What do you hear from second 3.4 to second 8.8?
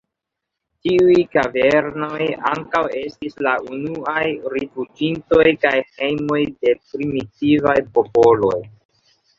la unuaj rifuĝintoj kaj hejmoj de primitivaj popoloj.